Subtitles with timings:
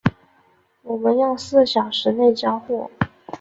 [0.81, 2.89] 我们要四小时内交货